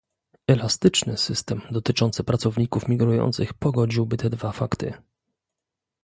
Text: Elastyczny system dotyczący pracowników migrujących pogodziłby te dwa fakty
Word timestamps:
Elastyczny 0.47 1.17
system 1.17 1.61
dotyczący 1.71 2.23
pracowników 2.23 2.87
migrujących 2.87 3.53
pogodziłby 3.53 4.17
te 4.17 4.29
dwa 4.29 4.51
fakty 4.51 4.93